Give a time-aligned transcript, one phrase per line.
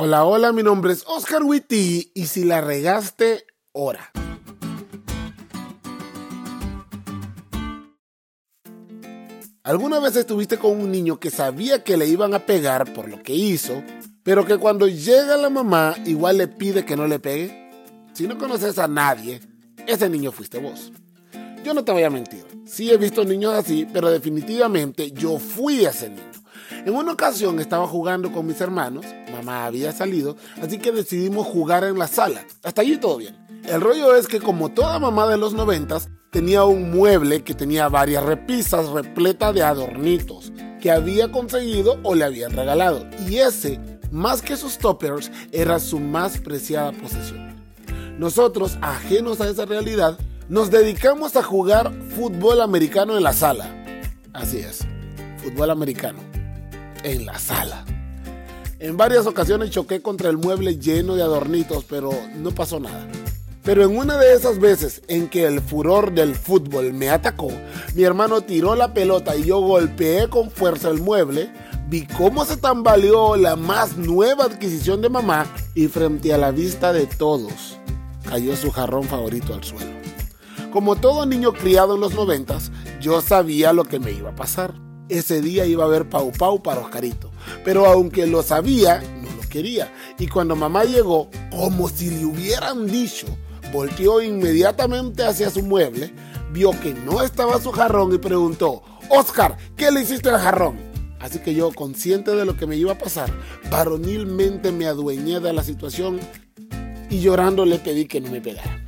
[0.00, 4.12] Hola, hola, mi nombre es Oscar Witty y si la regaste, ora.
[9.64, 13.20] ¿Alguna vez estuviste con un niño que sabía que le iban a pegar por lo
[13.24, 13.82] que hizo,
[14.22, 17.68] pero que cuando llega la mamá igual le pide que no le pegue?
[18.12, 19.40] Si no conoces a nadie,
[19.88, 20.92] ese niño fuiste vos.
[21.64, 25.84] Yo no te voy a mentir, sí he visto niños así, pero definitivamente yo fui
[25.84, 26.22] ese niño.
[26.70, 31.84] En una ocasión estaba jugando con mis hermanos, mamá había salido, así que decidimos jugar
[31.84, 32.44] en la sala.
[32.62, 33.36] Hasta allí todo bien.
[33.64, 37.88] El rollo es que como toda mamá de los noventas, tenía un mueble que tenía
[37.88, 43.06] varias repisas repleta de adornitos que había conseguido o le habían regalado.
[43.26, 43.80] Y ese,
[44.10, 47.56] más que sus toppers, era su más preciada posesión.
[48.18, 53.74] Nosotros, ajenos a esa realidad, nos dedicamos a jugar fútbol americano en la sala.
[54.32, 54.86] Así es,
[55.42, 56.27] fútbol americano
[57.04, 57.84] en la sala.
[58.80, 63.08] En varias ocasiones choqué contra el mueble lleno de adornitos, pero no pasó nada.
[63.64, 67.50] Pero en una de esas veces en que el furor del fútbol me atacó,
[67.94, 71.52] mi hermano tiró la pelota y yo golpeé con fuerza el mueble,
[71.88, 76.92] vi cómo se tambaleó la más nueva adquisición de mamá y frente a la vista
[76.92, 77.78] de todos
[78.28, 79.90] cayó su jarrón favorito al suelo.
[80.72, 84.87] Como todo niño criado en los noventas, yo sabía lo que me iba a pasar
[85.08, 87.30] ese día iba a haber Pau Pau para Oscarito.
[87.64, 89.92] Pero aunque lo sabía, no lo quería.
[90.18, 93.26] Y cuando mamá llegó, como si le hubieran dicho,
[93.72, 96.12] volteó inmediatamente hacia su mueble,
[96.52, 100.78] vio que no estaba su jarrón y preguntó, Oscar, ¿qué le hiciste al jarrón?
[101.20, 103.32] Así que yo, consciente de lo que me iba a pasar,
[103.70, 106.20] varonilmente me adueñé de la situación
[107.10, 108.84] y llorando le pedí que no me pegara.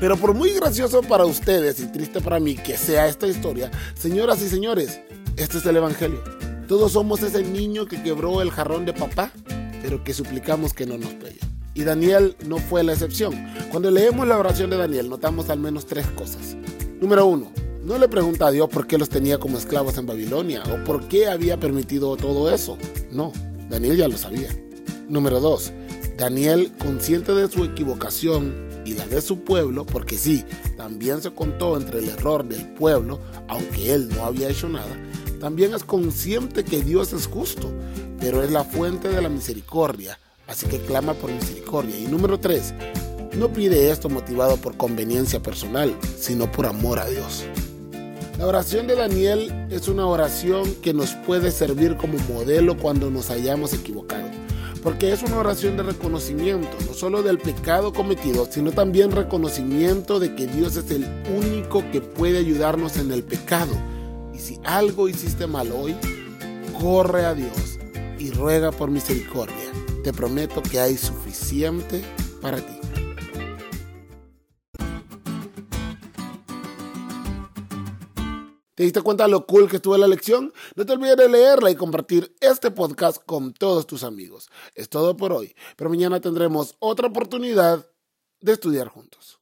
[0.00, 4.42] Pero por muy gracioso para ustedes y triste para mí que sea esta historia, señoras
[4.42, 5.00] y señores,
[5.36, 6.22] este es el Evangelio.
[6.68, 9.32] Todos somos ese niño que quebró el jarrón de papá,
[9.82, 11.40] pero que suplicamos que no nos pegue.
[11.74, 13.34] Y Daniel no fue la excepción.
[13.70, 16.56] Cuando leemos la oración de Daniel, notamos al menos tres cosas.
[17.00, 20.62] Número uno, no le pregunta a Dios por qué los tenía como esclavos en Babilonia
[20.72, 22.78] o por qué había permitido todo eso.
[23.10, 23.32] No,
[23.68, 24.48] Daniel ya lo sabía.
[25.08, 25.72] Número dos,
[26.16, 28.54] Daniel, consciente de su equivocación
[28.86, 30.44] y la de su pueblo, porque sí,
[30.76, 34.96] también se contó entre el error del pueblo, aunque él no había hecho nada,
[35.44, 37.70] también es consciente que Dios es justo,
[38.18, 41.98] pero es la fuente de la misericordia, así que clama por misericordia.
[41.98, 42.72] Y número tres,
[43.36, 47.44] no pide esto motivado por conveniencia personal, sino por amor a Dios.
[48.38, 53.28] La oración de Daniel es una oración que nos puede servir como modelo cuando nos
[53.28, 54.30] hayamos equivocado,
[54.82, 60.34] porque es una oración de reconocimiento, no solo del pecado cometido, sino también reconocimiento de
[60.34, 61.04] que Dios es el
[61.36, 63.74] único que puede ayudarnos en el pecado
[64.34, 65.96] y si algo hiciste mal hoy,
[66.80, 67.78] corre a Dios
[68.18, 69.72] y ruega por misericordia.
[70.02, 72.04] Te prometo que hay suficiente
[72.42, 72.78] para ti.
[78.74, 80.52] ¿Te diste cuenta lo cool que estuvo la lección?
[80.74, 84.50] No te olvides de leerla y compartir este podcast con todos tus amigos.
[84.74, 87.88] Es todo por hoy, pero mañana tendremos otra oportunidad
[88.40, 89.38] de estudiar juntos.